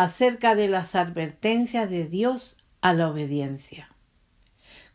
[0.00, 3.90] acerca de las advertencias de Dios a la obediencia.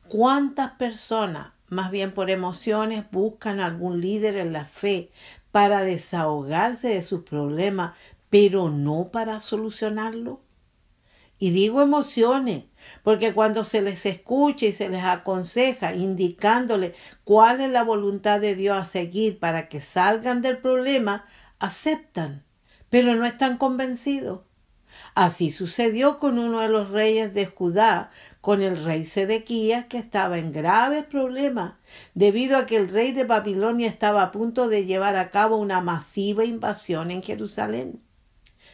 [0.08, 5.12] ¿Cuántas personas, más bien por emociones, buscan algún líder en la fe
[5.52, 7.96] para desahogarse de sus problemas,
[8.32, 10.42] pero no para solucionarlo?
[11.38, 12.64] Y digo emociones,
[13.04, 18.56] porque cuando se les escucha y se les aconseja indicándole cuál es la voluntad de
[18.56, 21.26] Dios a seguir para que salgan del problema,
[21.60, 22.44] aceptan,
[22.90, 24.40] pero no están convencidos.
[25.16, 30.38] Así sucedió con uno de los reyes de Judá, con el rey Sedequías, que estaba
[30.40, 31.76] en graves problemas,
[32.14, 35.80] debido a que el rey de Babilonia estaba a punto de llevar a cabo una
[35.80, 38.02] masiva invasión en Jerusalén.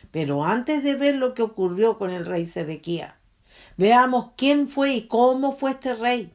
[0.10, 3.18] Pero antes de ver lo que ocurrió con el rey Sedequía,
[3.78, 6.34] veamos quién fue y cómo fue este rey,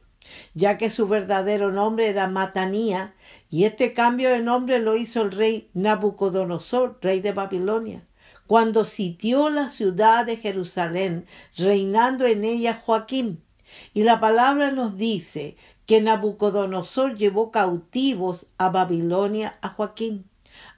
[0.53, 3.13] ya que su verdadero nombre era Matanía,
[3.49, 8.07] y este cambio de nombre lo hizo el rey Nabucodonosor, rey de Babilonia,
[8.47, 11.25] cuando sitió la ciudad de Jerusalén,
[11.55, 13.43] reinando en ella Joaquín.
[13.93, 20.25] Y la palabra nos dice que Nabucodonosor llevó cautivos a Babilonia a Joaquín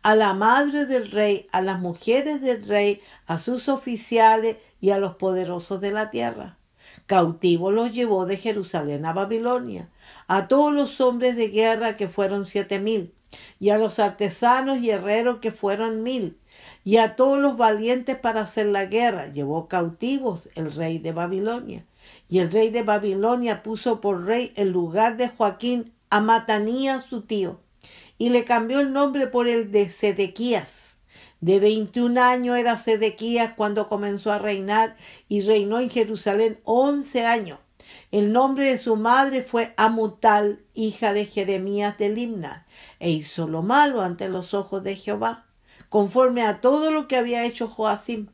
[0.02, 4.98] a la madre del rey, a las mujeres del rey, a sus oficiales y a
[4.98, 6.58] los poderosos de la tierra.
[7.06, 9.90] Cautivo los llevó de Jerusalén a Babilonia,
[10.28, 13.14] a todos los hombres de guerra que fueron siete mil,
[13.60, 16.38] y a los artesanos y herreros que fueron mil,
[16.84, 19.28] y a todos los valientes para hacer la guerra.
[19.28, 21.86] Llevó cautivos el rey de Babilonia.
[22.28, 27.22] Y el rey de Babilonia puso por rey en lugar de Joaquín a Matanías su
[27.22, 27.60] tío
[28.20, 31.00] y le cambió el nombre por el de Sedequías.
[31.42, 34.98] De 21 años era Sedequías cuando comenzó a reinar
[35.30, 37.60] y reinó en Jerusalén 11 años.
[38.12, 42.68] El nombre de su madre fue Amutal, hija de Jeremías de Limna,
[43.00, 45.48] e hizo lo malo ante los ojos de Jehová,
[45.90, 48.28] conforme a todo lo que había hecho Joacim.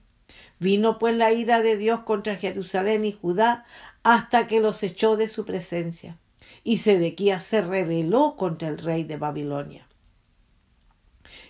[0.59, 3.65] Vino pues la ira de Dios contra Jerusalén y Judá
[4.03, 6.17] hasta que los echó de su presencia
[6.65, 9.87] y Sedequías se rebeló contra el rey de Babilonia.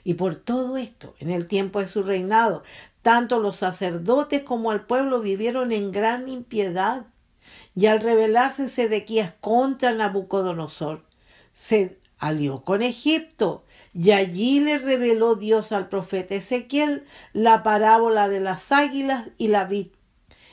[0.03, 2.63] Y por todo esto, en el tiempo de su reinado,
[3.01, 7.05] tanto los sacerdotes como el pueblo vivieron en gran impiedad.
[7.75, 11.05] Y al rebelarse Sedequías contra Nabucodonosor,
[11.53, 13.63] se alió con Egipto.
[13.97, 19.63] Y allí le reveló Dios al profeta Ezequiel la parábola de las águilas y la
[19.63, 19.87] vid.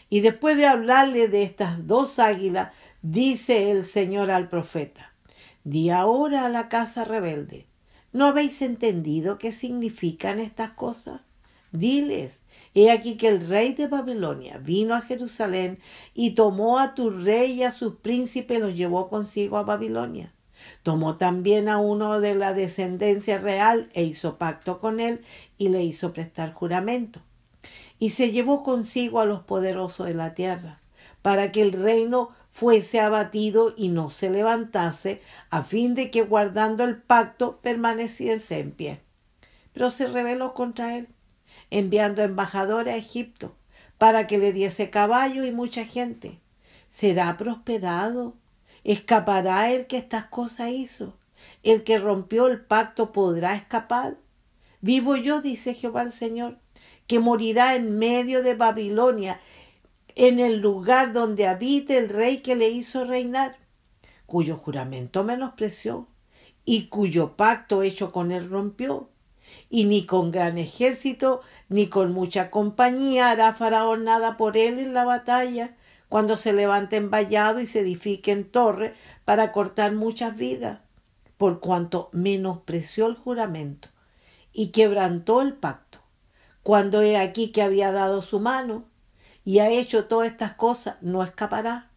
[0.08, 2.70] Y después de hablarle de estas dos águilas,
[3.02, 5.12] Dice el Señor al profeta,
[5.64, 7.66] di ahora a la casa rebelde,
[8.12, 11.20] ¿no habéis entendido qué significan estas cosas?
[11.72, 12.44] Diles,
[12.74, 15.80] he aquí que el rey de Babilonia vino a Jerusalén
[16.14, 20.32] y tomó a tu rey y a sus príncipes y los llevó consigo a Babilonia.
[20.82, 25.22] Tomó también a uno de la descendencia real e hizo pacto con él
[25.58, 27.20] y le hizo prestar juramento.
[27.98, 30.80] Y se llevó consigo a los poderosos de la tierra,
[31.22, 36.84] para que el reino fuese abatido y no se levantase, a fin de que guardando
[36.84, 39.00] el pacto permaneciese en pie.
[39.72, 41.08] Pero se rebeló contra él,
[41.70, 43.54] enviando embajadores a Egipto,
[43.98, 46.40] para que le diese caballo y mucha gente.
[46.90, 48.34] ¿Será prosperado?
[48.84, 51.14] ¿Escapará el que estas cosas hizo?
[51.62, 54.16] ¿El que rompió el pacto podrá escapar?
[54.80, 56.58] Vivo yo, dice Jehová el Señor,
[57.06, 59.40] que morirá en medio de Babilonia
[60.14, 63.56] en el lugar donde habite el rey que le hizo reinar,
[64.26, 66.08] cuyo juramento menospreció
[66.64, 69.08] y cuyo pacto hecho con él rompió.
[69.68, 74.94] Y ni con gran ejército, ni con mucha compañía hará Faraón nada por él en
[74.94, 75.76] la batalla,
[76.12, 78.92] cuando se levante en vallado y se edifique en torre
[79.24, 80.80] para cortar muchas vidas,
[81.38, 83.88] por cuanto menospreció el juramento
[84.52, 86.00] y quebrantó el pacto,
[86.62, 88.84] cuando he aquí que había dado su mano
[89.42, 91.88] y ha hecho todas estas cosas, no escapará.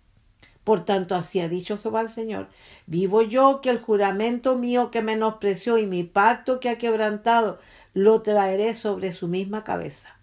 [0.63, 2.47] Por tanto, así ha dicho Jehová el Señor,
[2.85, 7.59] vivo yo que el juramento mío que menospreció y mi pacto que ha quebrantado,
[7.93, 10.14] lo traeré sobre su misma cabeza.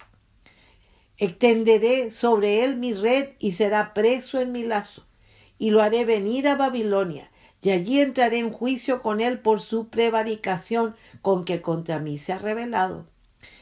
[1.18, 5.06] Extenderé sobre él mi red y será preso en mi lazo,
[5.58, 7.30] y lo haré venir a Babilonia,
[7.60, 12.32] y allí entraré en juicio con él por su prevaricación con que contra mí se
[12.32, 13.06] ha revelado.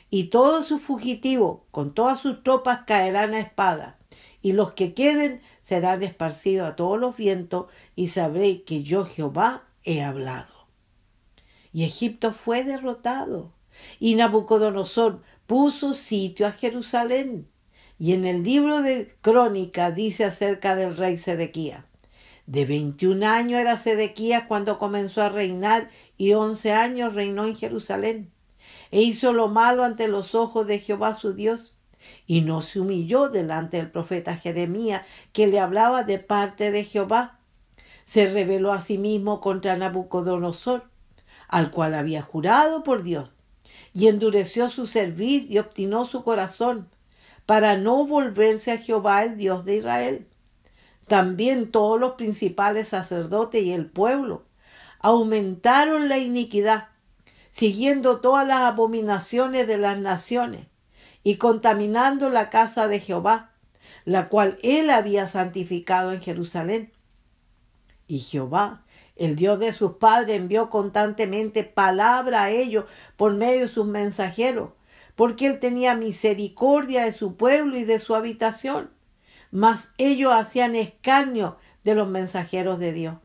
[0.08, 3.98] Y todos sus fugitivos, con todas sus tropas, caerán a espada,
[4.42, 9.64] y los que queden serán esparcidos a todos los vientos, y sabréis que yo Jehová
[9.84, 10.66] he hablado.
[11.72, 13.52] Y Egipto fue derrotado,
[13.98, 17.48] y Nabucodonosor puso sitio a Jerusalén.
[17.98, 21.86] Y en el libro de Crónica dice acerca del rey Sedequía.
[22.46, 28.30] De 21 años era Sedequías cuando comenzó a reinar y 11 años reinó en Jerusalén.
[28.92, 31.74] E hizo lo malo ante los ojos de Jehová su Dios
[32.28, 35.02] y no se humilló delante del profeta Jeremías,
[35.32, 37.40] que le hablaba de parte de Jehová.
[38.04, 40.84] Se rebeló a sí mismo contra Nabucodonosor,
[41.48, 43.32] al cual había jurado por Dios,
[43.92, 46.88] y endureció su cerviz y obstinó su corazón,
[47.46, 50.26] para no volverse a Jehová el Dios de Israel.
[51.08, 54.44] También todos los principales sacerdotes y el pueblo
[55.00, 56.88] aumentaron la iniquidad,
[57.50, 60.66] siguiendo todas las abominaciones de las naciones
[61.24, 63.50] y contaminando la casa de Jehová,
[64.04, 66.92] la cual él había santificado en Jerusalén.
[68.06, 68.84] Y Jehová,
[69.20, 72.86] el Dios de sus padres, envió constantemente palabra a ellos
[73.18, 74.70] por medio de sus mensajeros,
[75.14, 78.90] porque él tenía misericordia de su pueblo y de su habitación.
[79.50, 83.16] Mas ellos hacían escarnio de los mensajeros de Dios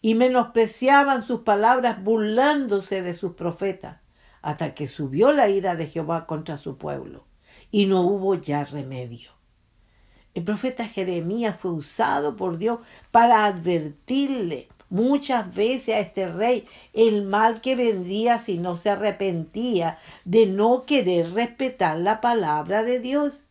[0.00, 3.98] y menospreciaban sus palabras burlándose de sus profetas,
[4.40, 7.26] hasta que subió la ira de Jehová contra su pueblo
[7.70, 9.32] y no hubo ya remedio.
[10.32, 12.80] El profeta Jeremías fue usado por Dios
[13.10, 19.98] para advertirle muchas veces a este rey el mal que vendría si no se arrepentía
[20.24, 23.44] de no querer respetar la palabra de Dios.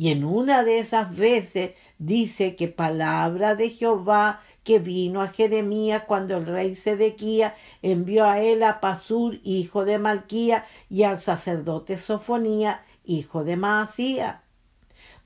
[0.00, 6.04] Y en una de esas veces dice que palabra de Jehová que vino a Jeremías
[6.06, 11.98] cuando el rey Sedequía envió a él a Pasur, hijo de Malquía, y al sacerdote
[11.98, 14.42] Sofonía, hijo de Maasía,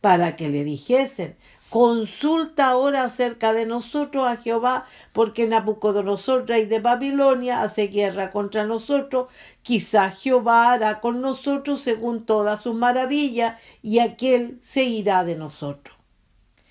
[0.01, 1.37] para que le dijesen,
[1.75, 8.65] consulta ahora acerca de nosotros a Jehová, porque Nabucodonosor, rey de Babilonia, hace guerra contra
[8.65, 9.27] nosotros.
[9.63, 15.97] Quizás Jehová hará con nosotros según todas sus maravillas, y aquel se irá de nosotros.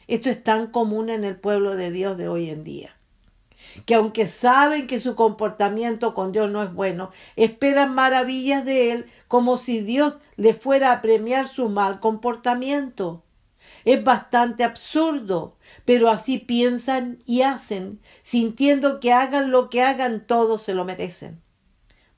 [0.07, 2.95] Esto es tan común en el pueblo de Dios de hoy en día
[3.85, 9.05] que aunque saben que su comportamiento con Dios no es bueno, esperan maravillas de Él
[9.27, 13.22] como si Dios le fuera a premiar su mal comportamiento.
[13.85, 20.61] Es bastante absurdo, pero así piensan y hacen, sintiendo que hagan lo que hagan, todos
[20.63, 21.41] se lo merecen.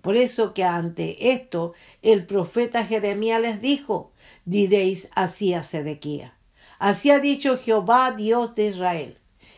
[0.02, 4.12] Por eso que ante esto el profeta Jeremías les dijo,
[4.46, 6.38] diréis así a Sedequía.
[6.78, 9.18] Así ha dicho Jehová, Dios de Israel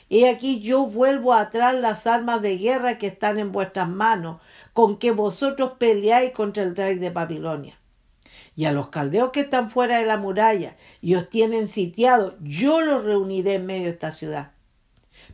[0.10, 4.42] He aquí yo vuelvo atrás las armas de guerra que están en vuestras manos,
[4.74, 7.76] con que vosotros peleáis contra el rey de Babilonia.
[8.58, 12.82] Y a los caldeos que están fuera de la muralla y os tienen sitiados, yo
[12.82, 14.52] los reuniré en medio de esta ciudad.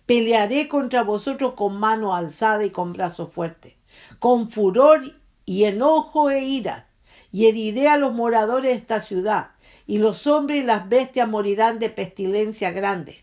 [0.05, 3.77] Pelearé contra vosotros con mano alzada y con brazo fuerte,
[4.19, 5.01] con furor
[5.45, 6.87] y enojo e ira,
[7.31, 9.51] y heriré a los moradores de esta ciudad,
[9.87, 13.22] y los hombres y las bestias morirán de pestilencia grande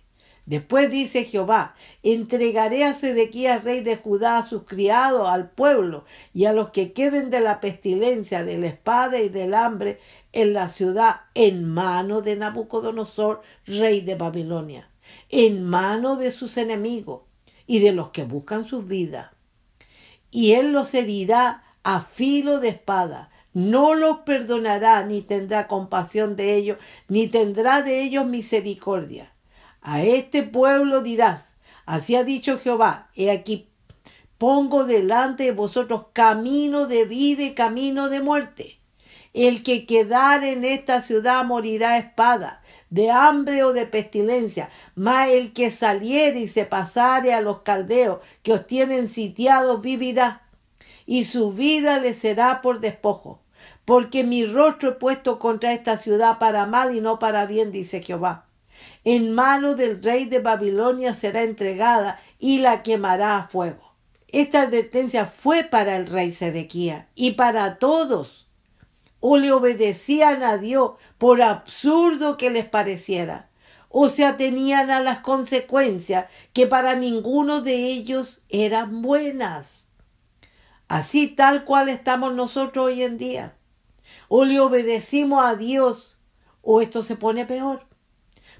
[0.50, 6.04] Después dice Jehová, entregaré a Sedequías, rey de Judá, a sus criados, al pueblo,
[6.34, 10.00] y a los que queden de la pestilencia, de la espada y del hambre
[10.32, 14.90] en la ciudad, en mano de Nabucodonosor, rey de Babilonia,
[15.28, 17.22] en mano de sus enemigos
[17.68, 19.30] y de los que buscan sus vidas.
[20.32, 26.56] Y él los herirá a filo de espada, no los perdonará, ni tendrá compasión de
[26.56, 29.32] ellos, ni tendrá de ellos misericordia
[29.82, 31.54] a este pueblo dirás,
[31.86, 33.70] así ha dicho Jehová, he aquí
[34.40, 38.80] pongo delante de vosotros camino de vida y camino de muerte.
[39.34, 45.28] El que quedar en esta ciudad morirá a espada, de hambre o de pestilencia, mas
[45.28, 50.48] el que saliere y se pasare a los caldeos que os tienen sitiados vivirá,
[51.04, 53.42] y su vida le será por despojo.
[53.84, 58.00] Porque mi rostro he puesto contra esta ciudad para mal y no para bien, dice
[58.00, 58.46] Jehová.
[59.04, 63.94] En mano del rey de Babilonia será entregada y la quemará a fuego.
[64.28, 68.48] Esta advertencia fue para el rey Sedequía y para todos.
[69.18, 73.50] O le obedecían a Dios por absurdo que les pareciera,
[73.90, 79.88] o se atenían a las consecuencias que para ninguno de ellos eran buenas.
[80.88, 83.54] Así tal cual estamos nosotros hoy en día.
[84.28, 86.18] O le obedecimos a Dios
[86.62, 87.86] o esto se pone peor.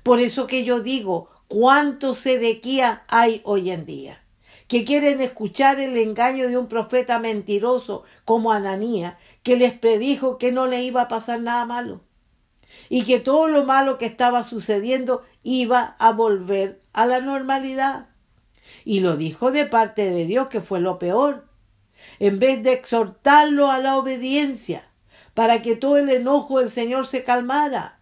[0.03, 4.17] Por eso que yo digo, ¿cuánto Sedequía hay hoy en día?
[4.69, 10.53] que quieren escuchar el engaño de un profeta mentiroso como Ananía, que les predijo que
[10.53, 12.03] no le iba a pasar nada malo
[12.89, 18.09] y que todo lo malo que estaba sucediendo iba a volver a la normalidad.
[18.85, 21.47] Y lo dijo de parte de Dios, que fue lo peor.
[22.19, 24.89] En vez de exhortarlo a la obediencia,
[25.35, 28.00] para que todo el enojo del Señor se calmara.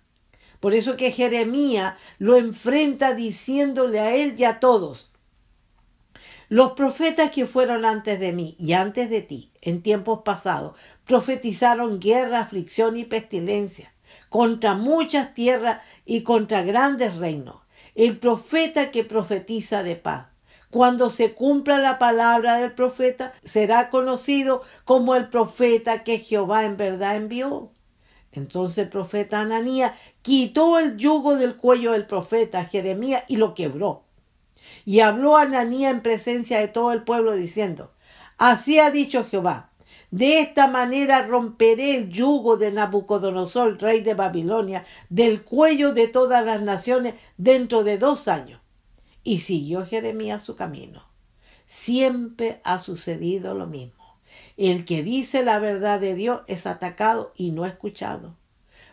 [0.61, 5.11] Por eso que Jeremías lo enfrenta diciéndole a él y a todos,
[6.49, 12.01] los profetas que fueron antes de mí y antes de ti, en tiempos pasados, profetizaron
[12.01, 13.93] guerra, aflicción y pestilencia
[14.29, 17.57] contra muchas tierras y contra grandes reinos.
[17.95, 20.29] El profeta que profetiza de paz.
[20.71, 26.77] Cuando se cumpla la palabra del profeta, será conocido como el profeta que Jehová en
[26.77, 27.73] verdad envió.
[28.33, 34.09] Entonces el profeta Ananías quitó el yugo del cuello del profeta Jeremías y lo quebró
[34.85, 37.93] y habló Ananía en presencia de todo el pueblo diciendo,
[38.37, 39.71] Así ha dicho Jehová,
[40.11, 46.45] de esta manera romperé el yugo de Nabucodonosor, rey de Babilonia, del cuello de todas
[46.45, 48.61] las naciones dentro de dos años.
[49.23, 51.03] Y siguió Jeremías su camino.
[51.67, 53.98] Siempre ha sucedido lo mismo.
[54.59, 58.35] El que dice la verdad de Dios es atacado y no escuchado.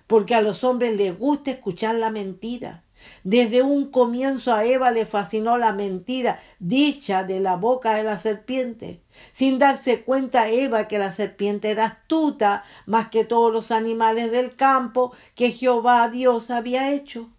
[0.06, 2.84] Porque a los hombres les gusta escuchar la mentira.
[3.24, 8.20] Desde un comienzo a Eva le fascinó la mentira dicha de la boca de la
[8.20, 14.32] serpiente, sin darse cuenta Eva que la serpiente era astuta más que todos los animales
[14.32, 17.30] del campo que Jehová Dios había hecho,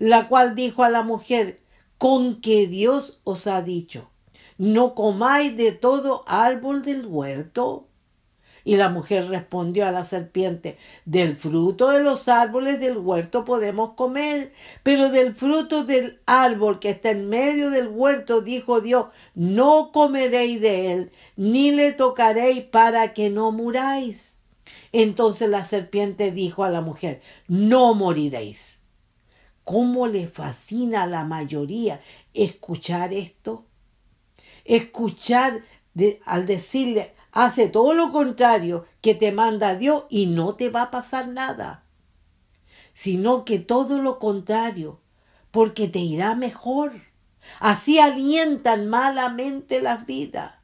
[0.00, 1.60] la cual dijo a la mujer,
[1.98, 4.09] con que Dios os ha dicho,
[4.60, 7.86] no comáis de todo árbol del huerto.
[8.62, 10.76] Y la mujer respondió a la serpiente,
[11.06, 14.52] del fruto de los árboles del huerto podemos comer,
[14.82, 20.60] pero del fruto del árbol que está en medio del huerto, dijo Dios, no comeréis
[20.60, 24.40] de él, ni le tocaréis para que no muráis.
[24.92, 28.80] Entonces la serpiente dijo a la mujer, no moriréis.
[29.64, 32.02] ¿Cómo le fascina a la mayoría
[32.34, 33.64] escuchar esto?
[34.64, 35.62] Escuchar
[36.24, 40.90] al decirle, hace todo lo contrario que te manda Dios y no te va a
[40.90, 41.84] pasar nada,
[42.94, 45.00] sino que todo lo contrario,
[45.50, 46.92] porque te irá mejor.
[47.58, 50.54] Así alientan malamente las vidas,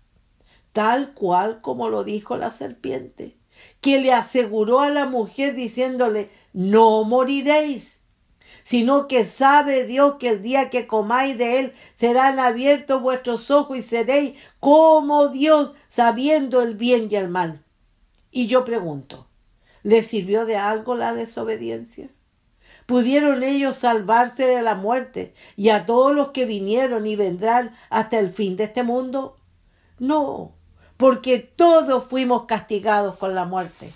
[0.72, 3.36] tal cual como lo dijo la serpiente,
[3.80, 7.95] que le aseguró a la mujer diciéndole, no moriréis
[8.66, 13.78] sino que sabe Dios que el día que comáis de él serán abiertos vuestros ojos
[13.78, 17.62] y seréis como Dios, sabiendo el bien y el mal.
[18.32, 19.28] Y yo pregunto,
[19.84, 22.08] ¿le sirvió de algo la desobediencia?
[22.86, 28.18] ¿Pudieron ellos salvarse de la muerte y a todos los que vinieron y vendrán hasta
[28.18, 29.36] el fin de este mundo?
[30.00, 30.56] No,
[30.96, 33.92] porque todos fuimos castigados con la muerte.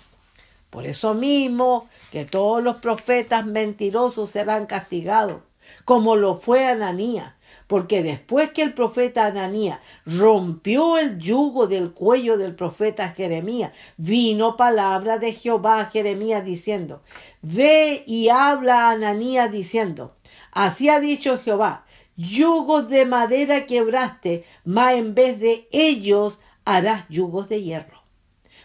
[0.71, 5.41] Por eso mismo que todos los profetas mentirosos serán castigados,
[5.83, 7.35] como lo fue Ananía,
[7.67, 14.55] porque después que el profeta Ananía rompió el yugo del cuello del profeta Jeremías, vino
[14.55, 17.03] palabra de Jehová a Jeremías diciendo,
[17.41, 20.15] ve y habla a Ananías diciendo,
[20.53, 21.83] así ha dicho Jehová,
[22.15, 28.00] yugos de madera quebraste, mas en vez de ellos harás yugos de hierro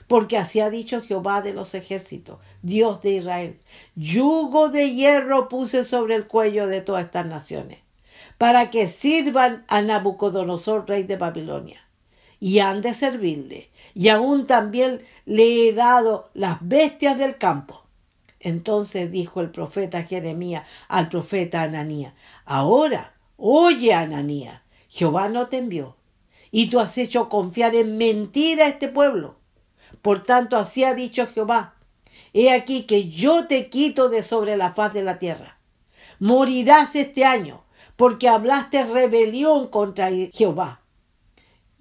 [0.07, 3.59] porque así ha dicho Jehová de los ejércitos, Dios de Israel.
[3.97, 7.79] Yugo de hierro puse sobre el cuello de todas estas naciones,
[8.39, 11.81] para que sirvan a Nabucodonosor, rey de Babilonia,
[12.39, 17.83] y han de servirle, y aún también le he dado las bestias del campo.
[18.39, 25.97] Entonces dijo el profeta Jeremías al profeta Ananías, ahora, oye Ananías, Jehová no te envió,
[26.53, 29.36] y tú has hecho confiar en mentira a este pueblo
[30.07, 31.75] por tanto, así ha dicho Jehová,
[32.33, 35.59] he aquí que yo te quito de sobre la faz de la tierra,
[36.21, 37.65] morirás este año,
[37.97, 40.83] porque hablaste rebelión contra Jehová.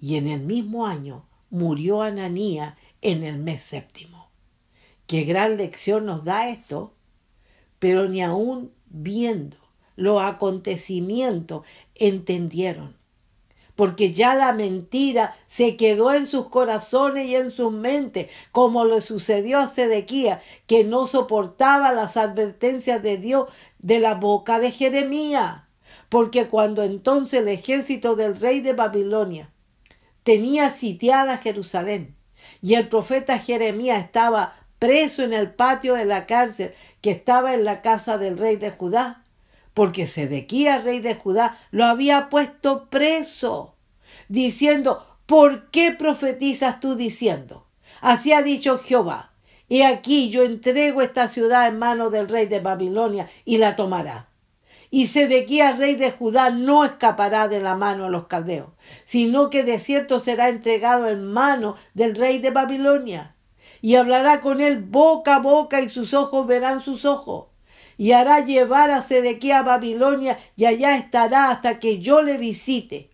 [0.00, 4.28] Y en el mismo año murió Ananía en el mes séptimo.
[5.06, 6.94] Qué gran lección nos da esto,
[7.78, 9.56] pero ni aun viendo
[9.94, 11.64] los acontecimientos
[11.94, 12.96] entendieron
[13.76, 19.02] porque ya la mentira se quedó en sus corazones y en sus mentes, como le
[19.02, 25.62] sucedió a Sedequía, que no soportaba las advertencias de Dios de la boca de Jeremías.
[26.08, 29.50] Porque cuando entonces el ejército del rey de Babilonia
[30.22, 32.16] tenía sitiada Jerusalén
[32.62, 37.64] y el profeta Jeremías estaba preso en el patio de la cárcel que estaba en
[37.64, 39.25] la casa del rey de Judá,
[39.76, 43.74] porque Sedequía, rey de Judá, lo había puesto preso,
[44.26, 47.66] diciendo, ¿por qué profetizas tú diciendo?
[48.00, 49.32] Así ha dicho Jehová,
[49.68, 54.30] y aquí yo entrego esta ciudad en manos del rey de Babilonia y la tomará.
[54.90, 58.70] Y Sedequía, rey de Judá, no escapará de la mano de los caldeos,
[59.04, 63.36] sino que de cierto será entregado en mano del rey de Babilonia.
[63.82, 67.48] Y hablará con él boca a boca y sus ojos verán sus ojos
[67.96, 73.10] y hará llevar a Sedequía a Babilonia y allá estará hasta que yo le visite.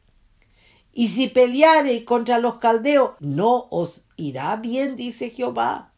[0.92, 5.92] Y si peleare contra los caldeos, no os irá bien, dice Jehová.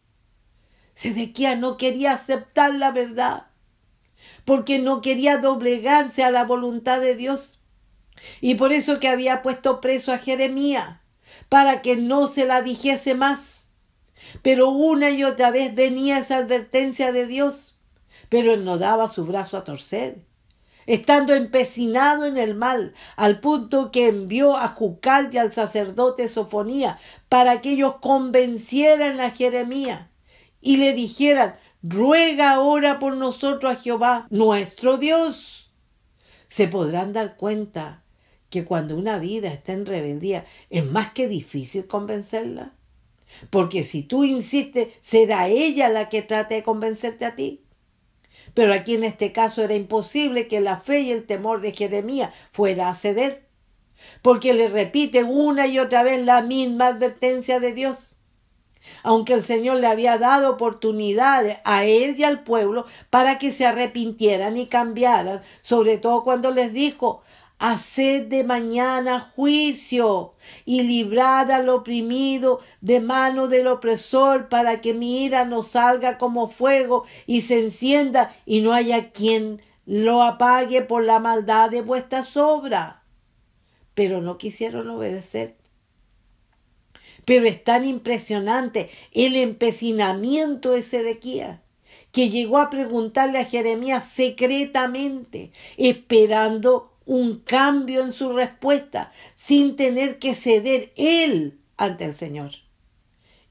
[0.95, 3.49] Sedequía no quería aceptar la verdad,
[4.45, 7.61] porque no quería doblegarse a la voluntad de Dios.
[8.41, 11.01] Y por eso que había puesto preso a Jeremías,
[11.49, 13.69] para que no se la dijese más.
[14.43, 17.74] Pero una y otra vez venía esa advertencia de Dios
[18.35, 20.25] pero él no daba su brazo a torcer,
[20.87, 26.99] estando empecinado en el mal, al punto que envió a Jucal y al sacerdote Sofonía
[27.29, 30.09] para que ellos convencieran a Jeremías
[30.61, 35.71] y le dijeran, ruega ahora por nosotros a Jehová, nuestro Dios.
[36.49, 38.03] Se podrán dar cuenta
[38.51, 42.73] que cuando una vida está en rebeldía es más que difícil convencerla.
[43.51, 47.64] Porque si tú insistes, será ella la que trate de convencerte a ti.
[48.55, 52.33] Pero aquí en este caso era imposible que la fe y el temor de Jeremías
[52.51, 53.47] fuera a ceder,
[54.23, 58.15] porque le repite una y otra vez la misma advertencia de Dios.
[59.03, 63.67] Aunque el Señor le había dado oportunidades a él y al pueblo para que se
[63.67, 67.23] arrepintieran y cambiaran, sobre todo cuando les dijo,
[67.67, 70.35] Haced de mañana juicio
[70.67, 76.51] y librad al oprimido de mano del opresor para que mi ira no salga como
[76.51, 82.37] fuego y se encienda y no haya quien lo apague por la maldad de vuestras
[82.37, 82.97] obras.
[83.95, 85.57] Pero no quisieron obedecer.
[87.25, 91.63] Pero es tan impresionante el empecinamiento de Sedequía
[92.13, 100.19] que llegó a preguntarle a Jeremías secretamente, esperando un cambio en su respuesta sin tener
[100.19, 102.53] que ceder él ante el Señor.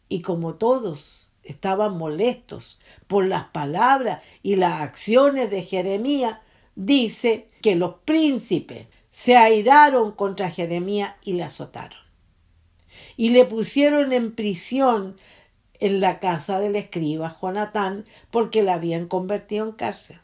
[0.09, 6.39] Y como todos estaban molestos por las palabras y las acciones de Jeremías,
[6.75, 11.99] dice que los príncipes se airaron contra Jeremías y le azotaron.
[13.15, 15.17] Y le pusieron en prisión
[15.79, 20.22] en la casa del escriba Jonatán porque la habían convertido en cárcel.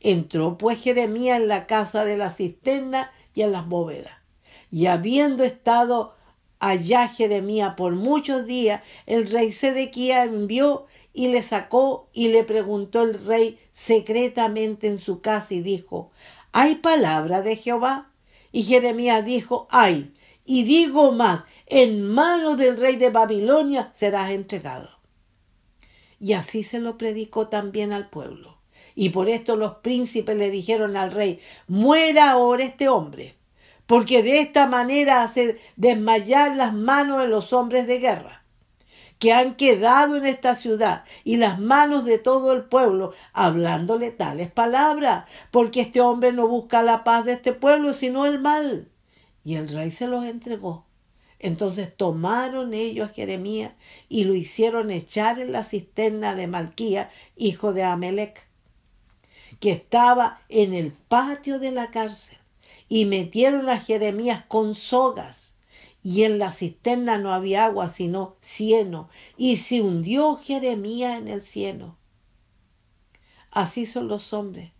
[0.00, 4.12] Entró pues Jeremías en la casa de la cisterna y en las bóvedas.
[4.70, 6.14] Y habiendo estado
[6.58, 13.02] allá Jeremías por muchos días, el rey Sedequía envió y le sacó y le preguntó
[13.02, 16.10] el rey secretamente en su casa y dijo,
[16.52, 18.10] ¿hay palabra de Jehová?
[18.52, 20.14] Y Jeremías dijo, hay.
[20.44, 24.90] Y digo más, en manos del rey de Babilonia serás entregado.
[26.20, 28.57] Y así se lo predicó también al pueblo.
[29.00, 33.36] Y por esto los príncipes le dijeron al rey, muera ahora este hombre,
[33.86, 38.42] porque de esta manera hace desmayar las manos de los hombres de guerra
[39.20, 44.50] que han quedado en esta ciudad y las manos de todo el pueblo hablándole tales
[44.50, 48.88] palabras, porque este hombre no busca la paz de este pueblo, sino el mal.
[49.44, 50.86] Y el rey se los entregó.
[51.38, 53.74] Entonces tomaron ellos a Jeremías
[54.08, 58.47] y lo hicieron echar en la cisterna de Malquía, hijo de Amelec
[59.60, 62.38] que estaba en el patio de la cárcel
[62.88, 65.56] y metieron a Jeremías con sogas
[66.02, 71.42] y en la cisterna no había agua sino cieno y se hundió Jeremías en el
[71.42, 71.98] cieno.
[73.50, 74.72] Así son los hombres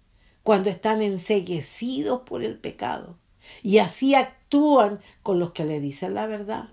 [0.43, 3.19] cuando están enseguecidos por el pecado
[3.63, 6.69] y así actúan con los que le dicen la verdad.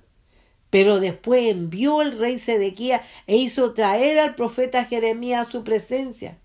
[0.70, 6.38] Pero después envió el rey Sedequía e hizo traer al profeta Jeremías a su presencia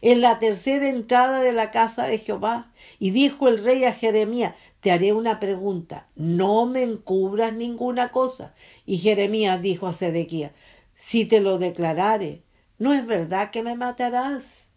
[0.00, 2.72] en la tercera entrada de la casa de Jehová.
[2.98, 8.54] Y dijo el rey a Jeremías, te haré una pregunta, no me encubras ninguna cosa.
[8.84, 10.52] Y Jeremías dijo a Sedequías,
[10.94, 12.42] si te lo declarare,
[12.78, 14.70] ¿no es verdad que me matarás?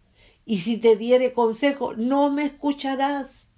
[0.45, 3.49] Y si te diere consejo, no me escucharás.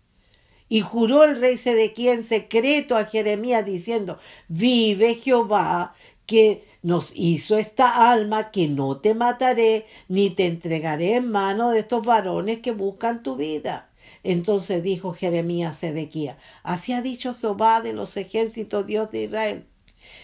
[0.68, 5.96] Y juró el rey Sedequías en secreto a Jeremías diciendo, vive Jehová,
[6.26, 11.80] que nos hizo esta alma, que no te mataré, ni te entregaré en mano de
[11.80, 13.90] estos varones que buscan tu vida.
[14.24, 19.66] Entonces dijo Jeremías a Sedequías, así ha dicho Jehová de los ejércitos, Dios de Israel,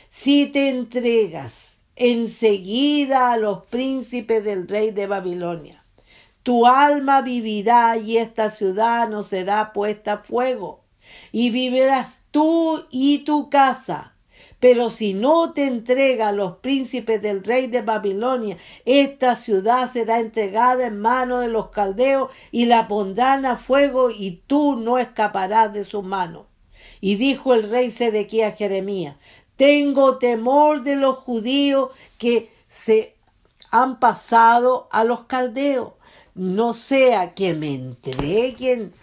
[0.09, 5.83] si te entregas enseguida a los príncipes del rey de Babilonia,
[6.43, 10.83] tu alma vivirá y esta ciudad no será puesta a fuego,
[11.31, 14.16] y vivirás tú y tu casa
[14.59, 20.19] pero si no te entrega a los príncipes del rey de Babilonia, esta ciudad será
[20.19, 25.73] entregada en manos de los caldeos y la pondrán a fuego y tú no escaparás
[25.73, 26.47] de su mano.
[27.01, 29.17] Y dijo el rey Sedequías Jeremías,
[29.55, 33.15] tengo temor de los judíos que se
[33.69, 35.93] han pasado a los caldeos,
[36.33, 38.93] no sea que me entreguen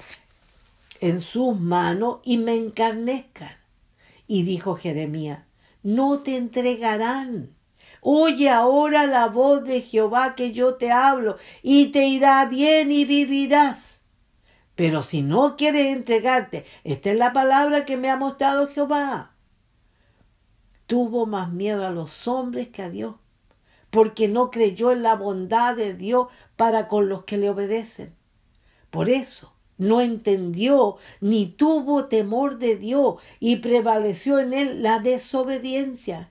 [1.01, 3.64] en sus manos y me encarnezcan.
[4.35, 5.45] Y dijo Jeremías,
[5.85, 7.55] no te entregarán.
[8.01, 13.05] Oye ahora la voz de Jehová que yo te hablo, y te irá bien y
[13.05, 14.03] vivirás.
[14.75, 19.37] Pero si no quieres entregarte, esta es la palabra que me ha mostrado Jehová.
[20.89, 23.15] Tuvo más miedo a los hombres que a Dios,
[23.91, 28.17] porque no creyó en la bondad de Dios para con los que le obedecen.
[28.91, 36.31] Por eso no entendió ni tuvo temor de Dios y prevaleció en él la desobediencia,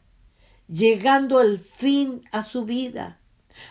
[0.67, 3.19] llegando el fin a su vida.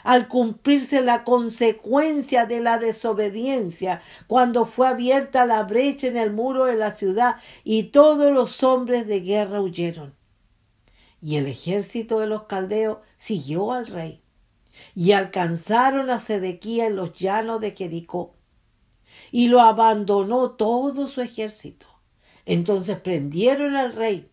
[0.04, 6.66] Al cumplirse la consecuencia de la desobediencia, cuando fue abierta la brecha en el muro
[6.66, 10.14] de la ciudad y todos los hombres de guerra huyeron.
[11.20, 14.22] Y el ejército de los caldeos siguió al rey
[14.94, 18.34] y alcanzaron a Sedequía en los llanos de Jericó
[19.32, 21.86] y lo abandonó todo su ejército.
[22.46, 24.30] Entonces prendieron al rey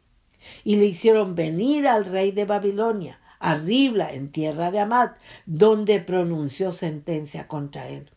[0.63, 5.99] y le hicieron venir al rey de Babilonia, a Ribla, en tierra de Amat, donde
[6.01, 8.11] pronunció sentencia contra él.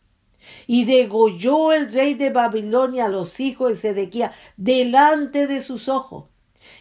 [0.67, 6.25] Y degolló el rey de Babilonia a los hijos de Sedequía delante de sus ojos.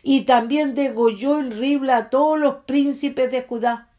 [0.03, 3.91] Y también degolló en Ribla a todos los príncipes de Judá.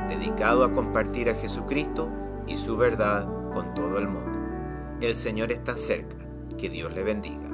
[0.09, 2.11] dedicado a compartir a Jesucristo
[2.49, 4.99] y su verdad con todo el mundo.
[5.01, 6.17] El Señor está cerca.
[6.59, 7.48] Que Dios le bendiga.